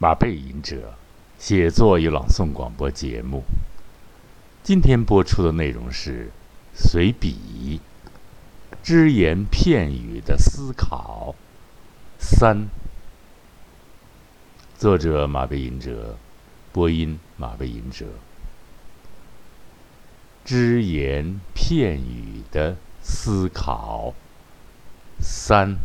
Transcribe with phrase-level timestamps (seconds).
[0.00, 0.94] 马背吟者
[1.40, 3.42] 写作与朗诵广播节目。
[4.62, 6.30] 今天播出的内容是
[6.72, 7.80] 随笔、
[8.80, 11.34] 只言片语的思考
[12.16, 12.68] 三。
[14.78, 16.16] 作者马背吟者，
[16.72, 18.06] 播音马背吟者。
[20.44, 24.14] 只言片语的思考
[25.20, 25.76] 三。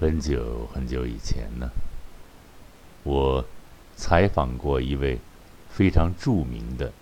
[0.00, 1.68] 很久很久以前呢，
[3.02, 3.44] 我
[3.96, 5.18] 采访过一位
[5.68, 6.92] 非常著名的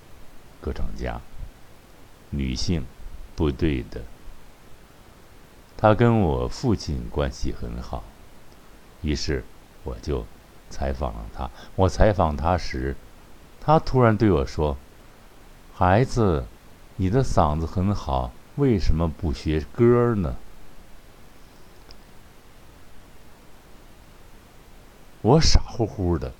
[0.62, 1.20] 歌唱家，
[2.30, 2.84] 女性，
[3.34, 4.00] 部队的。
[5.76, 8.02] 她跟我父亲关系很好，
[9.02, 9.44] 于是
[9.84, 10.24] 我就
[10.70, 11.50] 采访了她。
[11.74, 12.96] 我采访她时，
[13.60, 14.74] 她突然对我说
[15.76, 16.46] ：“孩子，
[16.96, 20.36] 你的嗓子很好，为什么不学歌呢？”
[25.22, 26.32] 我傻乎乎的，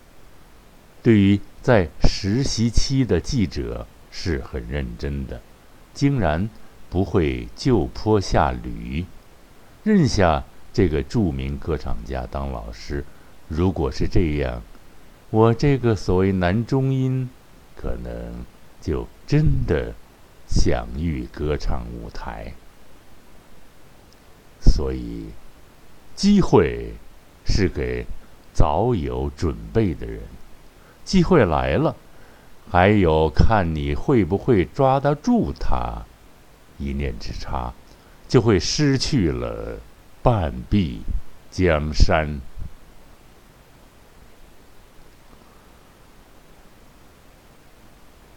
[1.03, 5.41] 对于在实习期的记者是很认真的，
[5.93, 6.49] 竟然
[6.89, 9.05] 不会就坡下驴，
[9.83, 13.05] 认下这个著名歌唱家当老师。
[13.49, 14.63] 如果是这样，
[15.31, 17.29] 我这个所谓男中音，
[17.75, 18.45] 可能
[18.81, 19.95] 就真的
[20.47, 22.53] 享誉歌唱舞台。
[24.61, 25.27] 所以，
[26.15, 26.93] 机会
[27.45, 28.07] 是给。
[28.57, 30.23] 早有准备的人，
[31.05, 31.95] 机会来了，
[32.71, 36.03] 还有看你会不会抓得住它，
[36.79, 37.75] 一念之差，
[38.27, 39.79] 就会失去了
[40.23, 41.03] 半壁
[41.51, 42.41] 江山。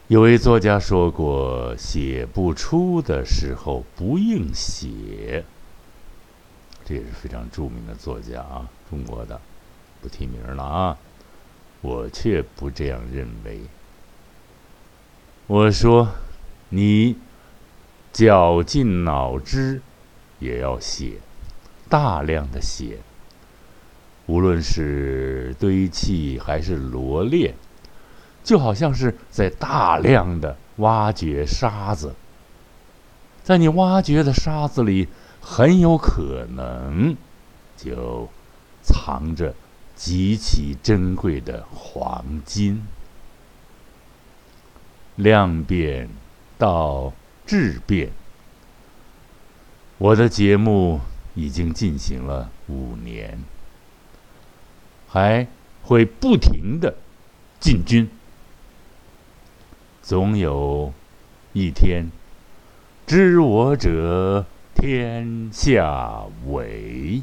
[0.10, 5.46] 有位作家说过：“写不出的时候不应写。”
[6.84, 9.40] 这也是非常著名的作家啊，中国的。
[10.02, 10.98] 不提名了啊！
[11.82, 13.62] 我却不这样认为。
[15.48, 16.10] 我说，
[16.70, 17.18] 你
[18.12, 19.82] 绞尽脑汁
[20.40, 21.20] 也要写，
[21.88, 23.00] 大量的写。
[24.26, 27.56] 无论是堆砌还是罗列，
[28.44, 32.14] 就好像是在大量的挖掘沙子。
[33.44, 35.08] 在你挖掘的沙子里，
[35.42, 37.18] 很有可能
[37.76, 38.30] 就
[38.84, 39.56] 藏着。
[40.00, 42.88] 极其珍贵的黄金，
[45.18, 46.08] 量变
[46.58, 47.12] 到
[47.46, 48.10] 质变。
[49.98, 51.02] 我的节目
[51.36, 53.44] 已经进行了五年，
[55.10, 55.46] 还
[55.84, 56.96] 会不停的
[57.60, 58.10] 进军。
[60.02, 60.94] 总有
[61.52, 62.10] 一天，
[63.06, 67.22] 知我者天下为。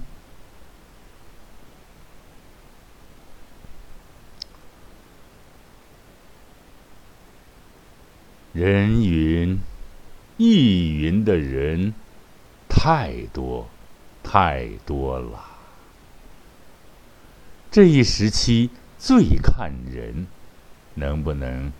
[8.56, 9.60] 人云
[10.38, 11.92] 亦云的人
[12.70, 13.68] 太多
[14.22, 15.44] 太多了。
[17.70, 20.26] 这一时期最看人
[20.94, 21.70] 能不能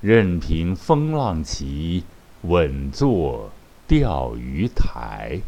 [0.00, 2.04] 任凭风浪起，
[2.42, 3.50] 稳坐
[3.88, 5.40] 钓鱼台。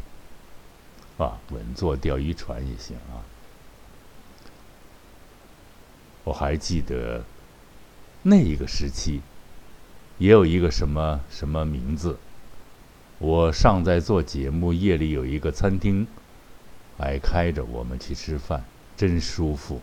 [1.17, 3.23] 啊，稳坐钓鱼船也行啊。
[6.25, 7.25] 我还记得
[8.23, 9.21] 那一个时期。
[10.23, 12.17] 也有一个什么什么名字，
[13.19, 16.07] 我尚在做节目，夜里有一个餐厅，
[16.97, 18.63] 还开着，我们去吃饭，
[18.97, 19.81] 真舒服。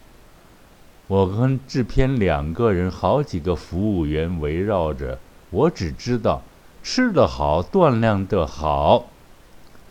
[1.08, 5.20] 我跟制片两个人，好几个服务员围绕着，
[5.50, 6.42] 我只知道
[6.82, 9.08] 吃得好，锻炼的好，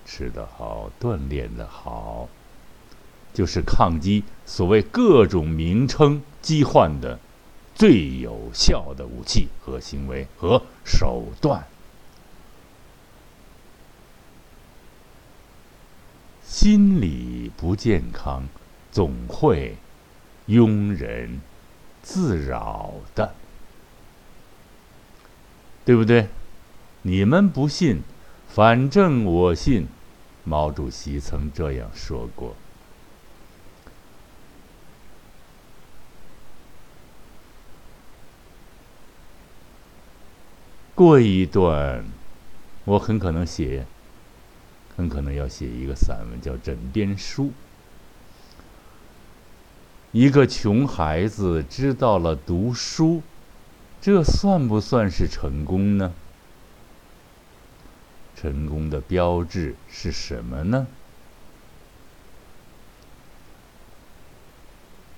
[0.06, 2.26] 吃得好，锻炼的好，
[3.34, 7.18] 就是抗击所谓各种名称疾患的。
[7.78, 11.64] 最有效的武器和行为和手段，
[16.44, 18.48] 心理不健康，
[18.90, 19.76] 总会
[20.48, 21.40] 庸人
[22.02, 23.32] 自扰的，
[25.84, 26.26] 对不对？
[27.02, 28.02] 你们不信，
[28.48, 29.86] 反正我信。
[30.42, 32.56] 毛主席曾这样说过。
[40.98, 42.04] 过一段，
[42.84, 43.86] 我很可能写，
[44.96, 47.44] 很可能要写一个散文，叫《枕边书》。
[50.10, 53.22] 一个穷孩子知道了读书，
[54.00, 56.12] 这算不算是成功呢？
[58.34, 60.88] 成功的标志是什么呢？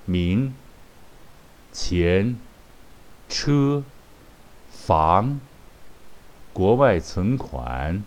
[0.05, 0.53] 名、
[1.73, 2.37] 钱、
[3.31, 3.83] 车、
[4.71, 5.41] 房、
[6.53, 8.03] 国外存款。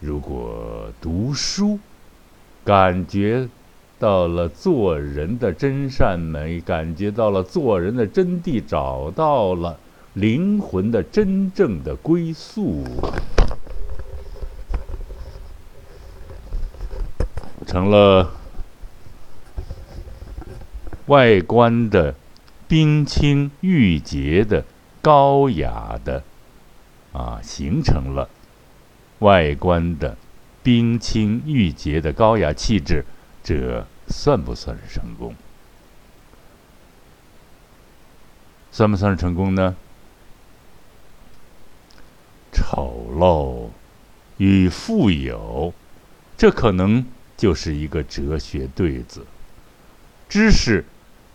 [0.00, 1.78] 如果读书，
[2.64, 3.48] 感觉
[3.98, 9.78] 到了做人的真善美，感觉到了做人的真谛，找到了
[10.12, 12.84] 灵魂的真正的归宿。
[17.66, 18.30] 成了
[21.06, 22.14] 外观的
[22.66, 24.64] 冰清玉洁的
[25.02, 26.22] 高雅的
[27.12, 28.28] 啊，形成了
[29.20, 30.16] 外观的
[30.62, 33.04] 冰清玉洁的高雅气质，
[33.42, 35.34] 这算不算是成功？
[38.72, 39.76] 算不算是成功呢？
[42.52, 43.70] 丑陋
[44.38, 45.72] 与富有，
[46.36, 47.06] 这可能。
[47.36, 49.26] 就是一个哲学对子。
[50.28, 50.84] 知识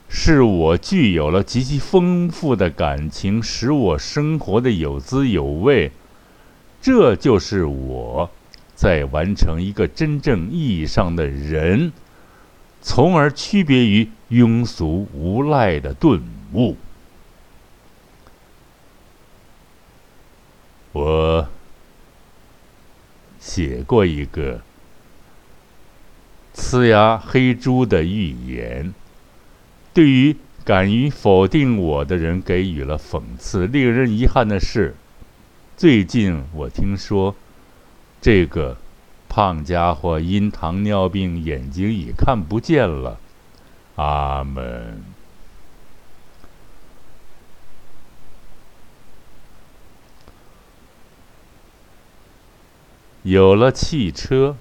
[0.09, 5.91] 是我具有了极其丰富的感情，使我生活的有滋有味。
[6.81, 8.29] 这就是我
[8.73, 11.93] 在完成一个真正意义上的人，
[12.81, 16.21] 从而区别于庸俗无赖的顿
[16.53, 16.75] 悟。
[20.91, 21.47] 我
[23.39, 24.61] 写过一个。
[26.55, 28.93] 呲牙黑猪的寓言，
[29.99, 33.67] 对于敢于否定我的人给予了讽刺。
[33.67, 34.95] 令人遗憾的是，
[35.75, 37.35] 最近我听说，
[38.21, 38.77] 这个
[39.27, 43.19] 胖家伙因糖尿病眼睛已看不见了。
[43.95, 45.03] 阿门。
[53.23, 54.55] 有了汽车。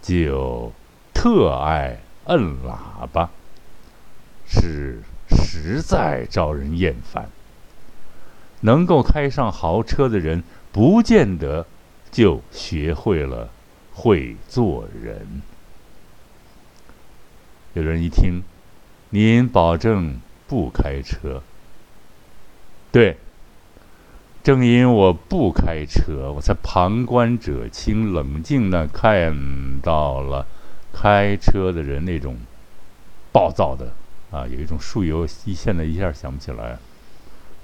[0.00, 0.72] 就
[1.12, 3.28] 特爱摁喇叭，
[4.48, 7.28] 是实在招人厌烦。
[8.62, 10.42] 能够开上豪车的人，
[10.72, 11.66] 不见得
[12.10, 13.50] 就学会了
[13.92, 15.42] 会做人。
[17.74, 18.42] 有人一听，
[19.10, 21.42] 您保证不开车？
[22.90, 23.16] 对。
[24.40, 29.36] 正因我不开车，我才旁观者清，冷静的看
[29.82, 30.46] 到了
[30.90, 32.38] 开车的人那种
[33.30, 33.92] 暴躁的
[34.30, 36.78] 啊，有一种树油，一现在一下想不起来，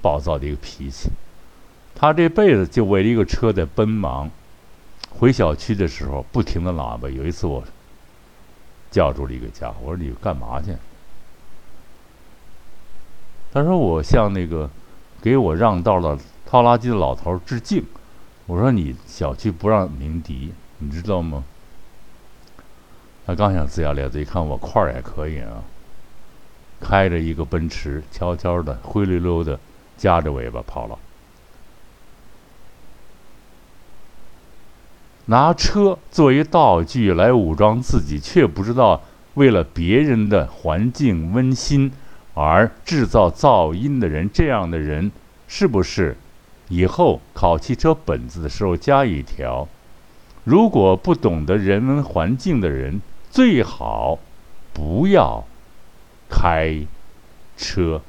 [0.01, 1.11] 暴躁的一个脾气。
[1.95, 4.31] 他这辈子就为了一个车在奔忙，
[5.11, 7.09] 回小区的时候不停的喇叭。
[7.09, 7.63] 有一次我
[8.91, 10.75] 叫住了一个家伙，我说你干嘛去？
[13.53, 14.69] 他说我向那个
[15.21, 16.19] 给我让道的。
[16.47, 17.83] 掏垃圾的老头致敬，
[18.47, 21.43] 我说你小区不让鸣笛，你知道吗？
[23.27, 25.65] 他刚想龇牙咧嘴，一看我块儿也可以啊，
[26.85, 29.59] 开着一个奔驰，悄悄的、灰溜溜的，
[29.97, 30.99] 夹着尾巴跑了。
[35.27, 39.01] 拿车作为道具来武装自己，却不知道
[39.33, 41.91] 为了别人的环境温馨
[42.35, 45.11] 而制造噪音的人，这样的人
[45.49, 46.17] 是不是？
[46.69, 49.67] 以后考汽车本子的时候加一条：
[50.45, 54.19] 如果不懂得人文环境的人，最好
[54.75, 55.45] 不要
[56.35, 56.85] 开
[57.57, 58.03] 车。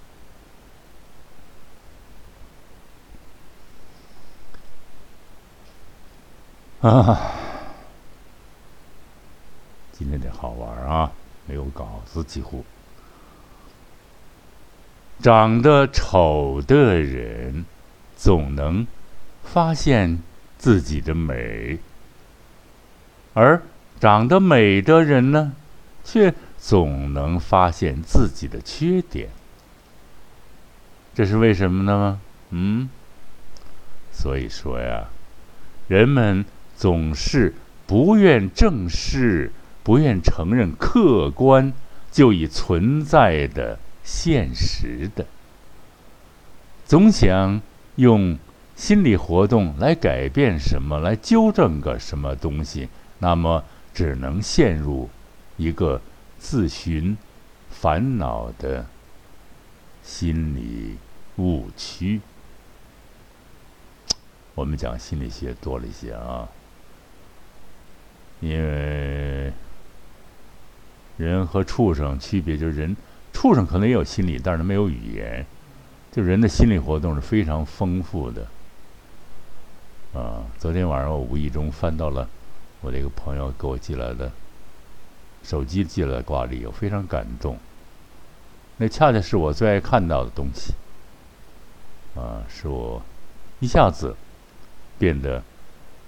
[6.81, 7.31] 啊，
[9.91, 11.11] 今天得好玩啊！
[11.45, 12.65] 没有稿子，几乎
[15.21, 17.65] 长得丑的人。
[18.17, 18.87] 总能
[19.43, 20.23] 发现
[20.57, 21.77] 自己的美，
[23.33, 23.61] 而
[23.99, 25.51] 长得美的人呢，
[26.05, 29.29] 却总能发现自己的缺点。
[31.13, 32.19] 这是为什么呢？
[32.49, 32.89] 嗯，
[34.11, 35.05] 所以说呀，
[35.87, 36.45] 人们
[36.75, 37.53] 总是
[37.85, 39.51] 不愿正视、
[39.83, 41.73] 不愿承认客观
[42.11, 45.25] 就已存在的现实的，
[46.85, 47.61] 总想。
[47.97, 48.37] 用
[48.75, 55.09] 心理活动来改变什么，来纠正个什么东西，那么只能陷入
[55.55, 56.01] 一个
[56.47, 57.17] 自寻
[57.71, 58.85] 烦恼的
[60.03, 60.95] 心理
[61.37, 62.21] 误区。
[64.53, 66.47] 我们讲心理学多了一些啊，
[68.41, 69.51] 因为
[71.17, 72.95] 人和畜生区别就是人，
[73.33, 75.43] 畜生可能也有心理，但是没有语言。
[76.11, 78.47] 就人的心理活动是非常丰富的。
[80.13, 82.29] 啊，昨天晚上我无意中翻到了
[82.81, 84.31] 我这个朋友给我寄来的
[85.45, 87.57] 手机寄来挂历，我非常感动。
[88.77, 90.73] 那恰恰是我最爱看到的东西。
[92.15, 93.01] 啊，使我
[93.59, 94.15] 一下子
[94.97, 95.43] 变得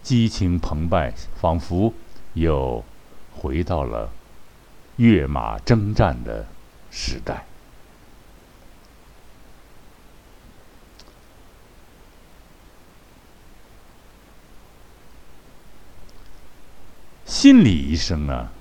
[0.02, 1.94] 激情澎湃，仿佛
[2.34, 2.84] 又
[3.36, 4.10] 回到了
[4.96, 6.48] 跃马征战的
[6.90, 7.46] 时代。
[17.26, 18.52] 心理医生啊，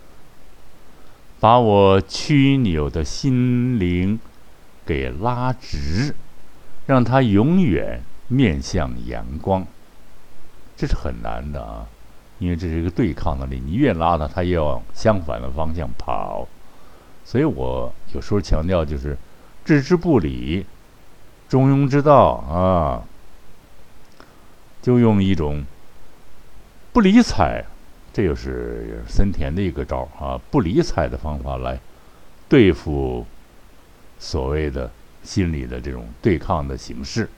[1.41, 4.19] 把我曲扭的心灵
[4.85, 6.15] 给拉直。
[6.87, 9.67] 让它永远面向阳光，
[10.77, 11.85] 这是很难的啊，
[12.39, 16.47] 因为这是一个对抗的力，你越拉它，它越往相反的方向跑。
[17.25, 19.19] 所以我有时候强调就是
[19.65, 20.65] 置之不理，
[21.49, 23.03] 中庸之道啊，
[24.81, 25.65] 就用一种
[26.93, 27.65] 不理睬，
[28.17, 31.79] 这就是森田的一个招啊，不理睬的方法来
[32.49, 33.27] 对付
[34.19, 34.91] 所谓的。
[35.23, 37.29] 心理的这种对抗的形式，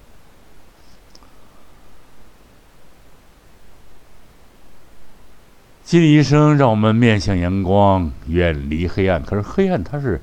[5.82, 9.22] 心理医生让我们面向阳光，远离黑暗。
[9.22, 10.20] 可是黑暗它是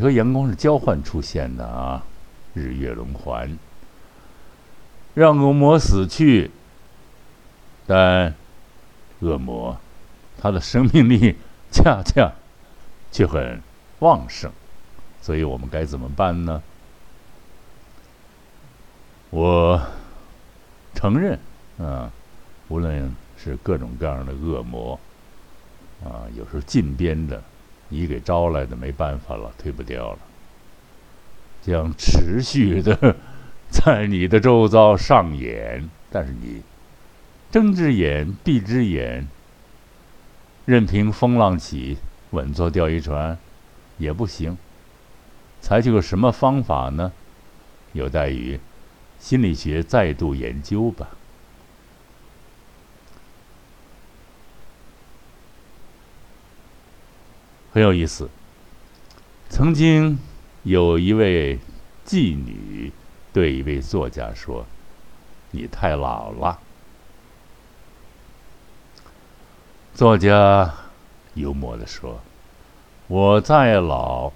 [0.00, 2.04] 和阳光是交换出现的啊，
[2.52, 3.56] 日月轮环，
[5.14, 6.50] 让恶魔死去，
[7.86, 8.34] 但
[9.20, 9.76] 恶魔
[10.40, 11.36] 他的生命力
[11.70, 12.32] 恰恰
[13.10, 13.60] 却很
[14.00, 14.50] 旺盛。
[15.22, 16.62] 所以我们该怎么办呢？
[19.30, 19.82] 我
[20.94, 21.38] 承认，
[21.78, 22.10] 啊，
[22.68, 24.98] 无论是各种各样的恶魔，
[26.04, 27.42] 啊，有时候近边的，
[27.88, 30.18] 你给招来的没办法了，推不掉了，
[31.60, 33.16] 将持续的
[33.68, 35.90] 在你的周遭上演。
[36.08, 36.62] 但是你
[37.56, 39.26] 睁只眼闭只眼，
[40.66, 41.96] 任凭风浪起，
[42.32, 43.38] 稳坐钓鱼船
[43.96, 44.58] 也不行。
[45.62, 47.14] 采取个什么方法呢？
[47.94, 48.60] 有待于
[49.18, 51.08] 心理学再度研究吧。
[57.72, 58.28] 很有意思。
[59.48, 60.18] 曾经
[60.62, 61.58] 有一位
[62.04, 62.92] 妓女
[63.32, 64.66] 对一位作家说
[65.52, 66.60] ：“你太老了。”
[69.96, 70.74] 作家
[71.32, 72.20] 幽默的说
[73.08, 74.30] ：“我再老。”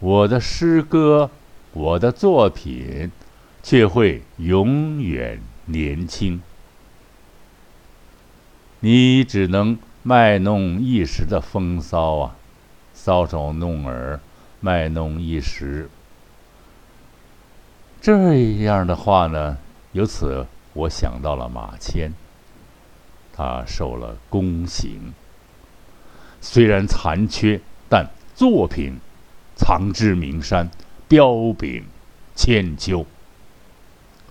[0.00, 1.30] 我的诗歌，
[1.72, 3.10] 我的作品，
[3.62, 6.42] 却会永远年轻。
[8.80, 12.36] 你只能卖弄一时的风骚啊，
[12.94, 14.20] 搔首弄耳，
[14.60, 15.88] 卖弄一时。
[18.02, 19.56] 这样的话呢，
[19.92, 22.12] 由此我想到了马迁，
[23.38, 25.14] 他受了宫刑，
[26.42, 28.98] 虽然残缺，但作品。
[29.60, 30.70] 藏之名山，
[31.08, 31.84] 彪炳
[32.36, 33.04] 千秋。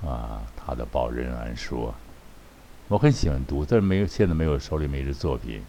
[0.02, 1.90] 啊，他的《报任安说》，
[2.88, 5.62] 我很喜欢读，但是没有，现在没有手里没这作品，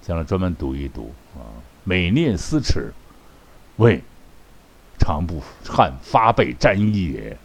[0.00, 1.44] 将来专门读一读啊。
[1.84, 2.90] 每念思耻，
[3.76, 4.02] 为
[4.98, 7.36] 长不汗发背沾衣也。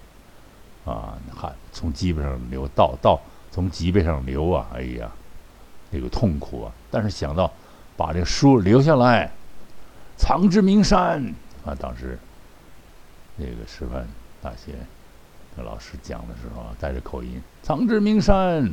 [0.86, 3.20] 啊，汗从基本上流，到到
[3.52, 5.12] 从脊背上流啊，哎呀，
[5.92, 6.72] 那个痛苦啊！
[6.92, 7.52] 但是想到
[7.98, 9.32] 把这个书留下来。
[10.18, 11.34] 藏之名山
[11.66, 11.74] 啊！
[11.80, 12.20] 当时
[13.38, 14.06] 那个师范
[14.42, 14.74] 大学
[15.56, 18.70] 的老师讲的时候啊，带着口音，“藏之名山”，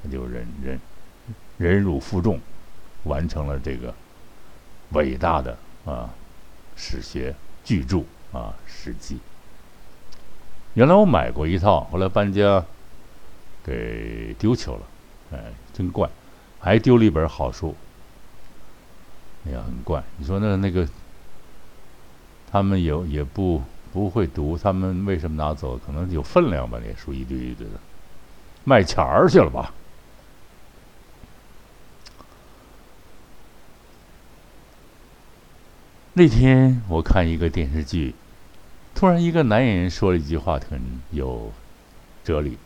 [0.00, 0.80] 他就忍忍
[1.58, 2.38] 忍辱负重，
[3.02, 3.92] 完成了这个
[4.90, 6.08] 伟大的啊
[6.76, 7.98] 史学巨著
[8.32, 9.16] 啊《史记》。
[10.74, 12.64] 原来我买过一套，后来搬家
[13.66, 14.82] 给丢球了，
[15.32, 16.08] 哎，真怪，
[16.60, 17.74] 还丢了一本好书。
[19.44, 20.02] 哎呀，很怪！
[20.18, 20.88] 你说那那个，
[22.50, 23.60] 他们也也不
[23.92, 25.76] 不会读，他们为什么拿走？
[25.84, 26.80] 可能有分量吧？
[26.84, 27.74] 那书一堆一堆的，
[28.62, 29.72] 卖钱儿去了吧？
[36.12, 38.14] 那天我看一个电视剧，
[38.94, 40.80] 突然一个男演员说了一句话，很
[41.10, 41.52] 有
[42.24, 42.56] 哲理。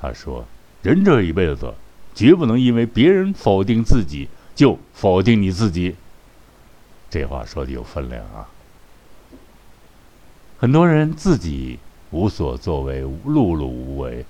[0.00, 0.46] 他说
[0.82, 1.74] ：“人这一辈子，
[2.14, 5.96] 绝不能因为别人否定自己。”就否定你自己，
[7.08, 8.46] 这话说的有分量啊！
[10.58, 11.78] 很多人自己
[12.10, 14.26] 无所作为、碌碌无为、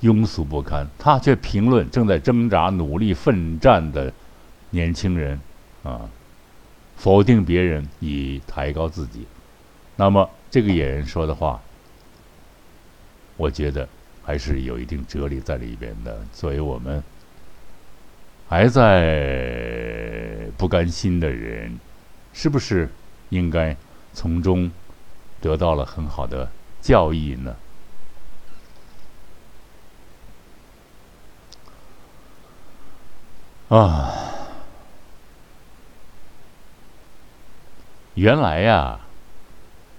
[0.00, 4.10] 庸俗不堪，他却评论正在挣扎、努力奋战的
[4.70, 5.38] 年轻人，
[5.82, 6.08] 啊，
[6.96, 9.26] 否定别人以抬高自己。
[9.96, 11.60] 那么，这个野人说的话
[13.36, 13.86] 我觉得
[14.24, 16.24] 还是有一定哲理在里边的。
[16.32, 17.02] 作为我们
[18.48, 21.78] 还在不甘心的人，
[22.32, 22.88] 是不是
[23.28, 23.76] 应该
[24.12, 24.70] 从中
[25.40, 26.50] 得到了很好的
[26.80, 27.56] 教益呢？
[33.68, 34.14] 啊，
[38.14, 39.00] 原来呀，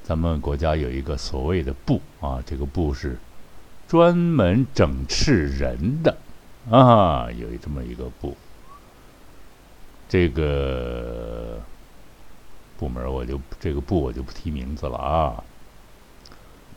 [0.03, 3.17] 咱们国家有一个所谓的布啊，这个布是
[3.87, 6.17] 专门整治人的
[6.69, 8.35] 啊，有这么一个部。
[10.09, 11.59] 这个
[12.77, 15.43] 部门我就这个部我就不提名字了啊，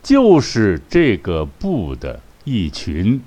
[0.01, 3.21] 就是这个部的一群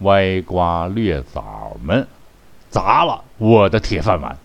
[0.00, 2.06] 歪瓜裂枣们。
[2.68, 4.36] 砸了我的铁饭碗，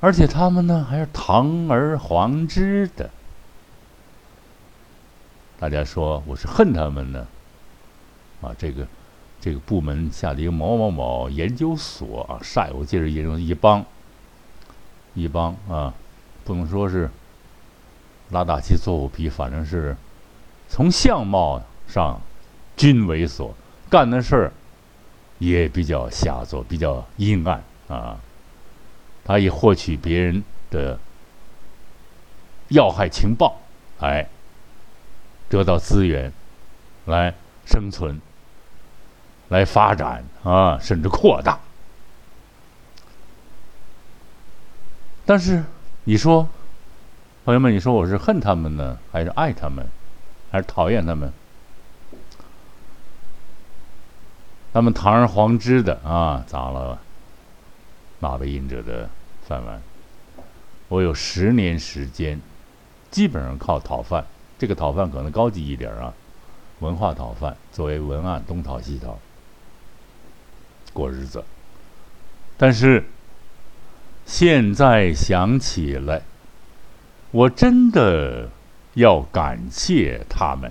[0.00, 3.08] 而且他们呢还是堂而皇之的。
[5.60, 7.26] 大家说我是恨他们呢？
[8.40, 8.86] 啊，这个
[9.40, 13.84] 这个部门下的一个某某某研究所啊，煞有介事研究一帮
[15.14, 15.94] 一帮啊，
[16.44, 17.10] 不能说是
[18.30, 19.94] 拉大旗做虎皮，反正是
[20.66, 22.20] 从相貌上
[22.76, 23.50] 均猥琐，
[23.88, 24.52] 干的事儿。
[25.40, 28.20] 也比较下作，比较阴暗啊！
[29.24, 30.98] 他以获取别人的
[32.68, 33.56] 要害情报，
[34.00, 34.28] 哎
[35.50, 36.32] 得到资源，
[37.04, 37.34] 来
[37.66, 38.18] 生存，
[39.48, 41.58] 来发展啊，甚至扩大。
[45.26, 45.62] 但是
[46.04, 46.48] 你说，
[47.44, 49.86] 朋友们，你说我是恨他们呢，还是爱他们，
[50.50, 51.32] 还是讨厌他们？
[54.72, 57.00] 他们堂而皇之的啊，砸了
[58.20, 59.10] 马背印者的
[59.48, 59.82] 饭碗。
[60.86, 62.40] 我有十年时间，
[63.10, 64.24] 基本上靠讨饭。
[64.60, 66.12] 这个讨饭可能高级一点啊，
[66.80, 69.18] 文化讨饭，作为文案东讨西讨
[70.92, 71.42] 过日子。
[72.58, 73.06] 但是
[74.26, 76.20] 现在想起来，
[77.30, 78.50] 我真的
[78.92, 80.70] 要感谢他们。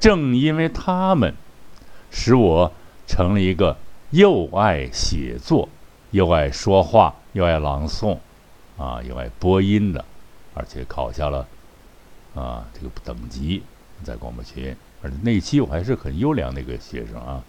[0.00, 1.32] 正因为他们。
[2.08, 2.72] 使我
[3.06, 3.76] 成了一个
[4.10, 5.68] 又爱写作、
[6.12, 8.18] 又爱说话、又爱朗诵，
[8.78, 10.02] 啊，又爱播音的，
[10.54, 11.46] 而且考下了
[12.36, 13.62] 啊这个等级，
[14.04, 14.76] 在广播学院。
[15.02, 17.42] 而且那期我还是很优良的一个学生啊。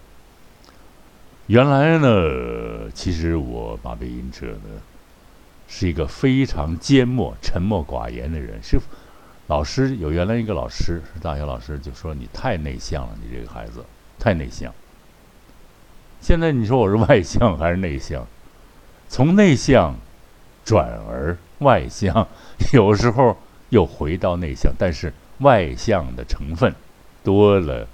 [1.47, 4.81] 原来呢，其实我马背音者呢，
[5.67, 8.61] 是一个非常缄默、沉默寡言的人。
[8.63, 8.79] 是
[9.47, 13.85] 老师有原来一个老师是大学老师，就说你太内向了，你这个孩子。
[14.19, 14.73] 太内向。
[16.19, 18.25] 现在你说我是外向还是内向？
[19.07, 19.95] 从内向
[20.65, 22.27] 转而外向，
[22.73, 23.37] 有时候
[23.69, 26.73] 又回到内向，但是外向的成分
[27.23, 27.87] 多了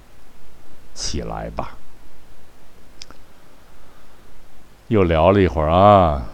[0.94, 1.76] 起来吧。
[4.88, 6.26] 又聊了一会儿啊，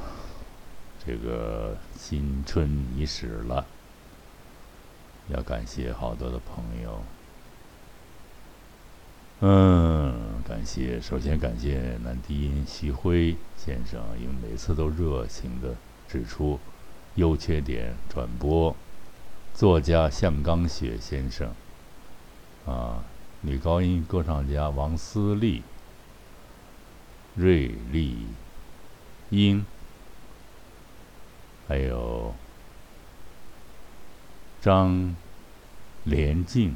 [1.06, 3.64] 这个新春伊始了，
[5.28, 7.02] 要感谢好多的朋友。
[9.42, 15.74] 嗯，感谢，首先感谢男低音徐辉先生，因为每次都热情的
[16.06, 16.58] 指出
[17.14, 18.76] 优缺点，转播。
[19.60, 21.52] 作家向刚雪先生，
[22.64, 23.04] 啊，
[23.42, 25.62] 女高音歌唱家王思丽，
[27.34, 28.26] 瑞丽
[29.28, 29.66] 英，
[31.68, 32.34] 还有
[34.62, 35.14] 张
[36.04, 36.74] 连静。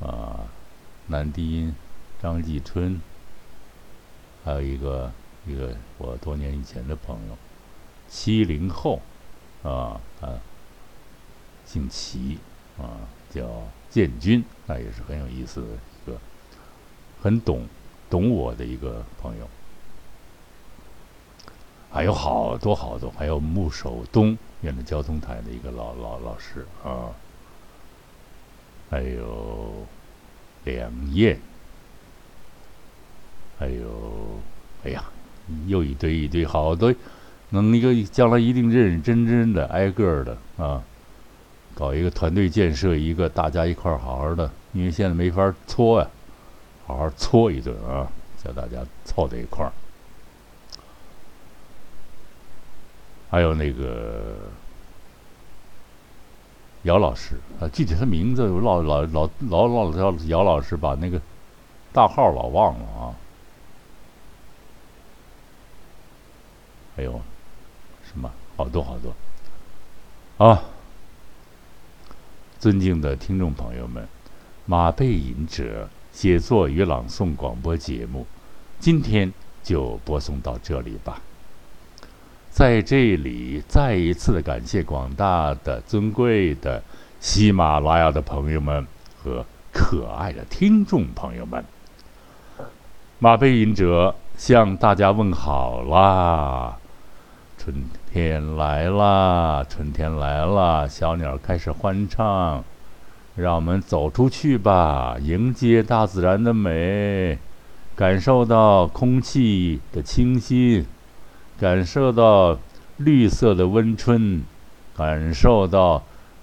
[0.00, 0.40] 啊，
[1.06, 1.74] 男低音
[2.20, 3.00] 张继春，
[4.44, 5.10] 还有一个
[5.46, 7.38] 一个我多年以前的朋友，
[8.06, 9.00] 七零后，
[9.62, 10.40] 啊啊，
[11.64, 12.38] 姓齐，
[12.78, 13.46] 啊叫
[13.90, 16.18] 建军，那也是很有意思的一个，
[17.22, 17.66] 很懂
[18.08, 19.48] 懂我的一个朋友，
[21.90, 27.10] 还有好多好多，还有穆守东，原来交通台的一个老老老师啊。
[28.88, 29.84] 还有
[30.62, 31.40] 梁燕，
[33.58, 34.38] 还有，
[34.84, 35.04] 哎呀，
[35.66, 36.94] 又一堆一堆，好多，
[37.50, 40.82] 能一个将来一定认认真真的挨个的啊，
[41.74, 46.08] 搞一个团队建设，一个大家一块儿好好的，因为现在没法搓呀，
[46.86, 48.10] 好好搓一顿啊，
[48.42, 49.72] 叫大家凑在一块儿，
[53.30, 54.36] 还有那个。
[56.82, 61.20] 姚老师啊，具体他名字我老老老老老叫姚老师，把那个
[61.92, 63.10] 大号老忘了啊。
[66.94, 67.20] 还有
[68.56, 70.62] 好多好多啊？
[72.58, 74.08] 尊敬的听众朋友们，
[74.64, 78.26] 马背吟者写作与朗诵广播节目，
[78.80, 81.20] 今天就播送到这里吧。
[82.50, 86.82] 在这里，再一次的感谢广大的尊贵的
[87.20, 88.86] 喜马拉雅的朋友们
[89.22, 91.62] 和可爱的听众朋友们。
[93.18, 96.78] 马背吟者向大家问好啦！
[97.58, 97.74] 春
[98.16, 102.64] 天来啦，春天来啦，小鸟开始欢唱，
[103.34, 107.38] 让我们走出去吧，迎接大自然的美，
[107.94, 110.86] 感受到空气的清新。
[111.60, 112.58] 感受到
[112.96, 114.42] 绿色的温春，
[114.96, 116.02] 感受到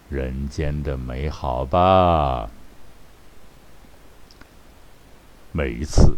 [0.09, 2.51] 人间的美好吧。
[5.51, 6.17] 每一次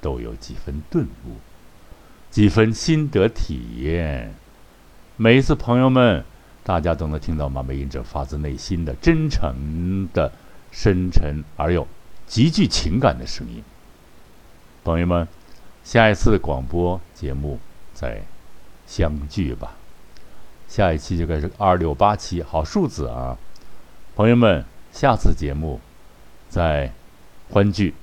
[0.00, 1.36] 都有几分顿悟，
[2.32, 4.34] 几分心得体验。
[5.22, 6.24] 每一次，朋友们，
[6.64, 10.32] 大家都能听到马梅吟者发自内心的、真诚的、
[10.72, 11.86] 深沉而又
[12.26, 13.62] 极具情感的声音。
[14.82, 15.28] 朋友们，
[15.84, 17.60] 下一次广播节目。
[17.94, 18.20] 再
[18.84, 19.76] 相聚吧，
[20.66, 23.38] 下一期就该是二六八七，好数字啊！
[24.16, 25.78] 朋友们，下次节目
[26.48, 26.90] 再
[27.50, 27.94] 欢聚，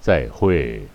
[0.00, 0.88] 再会。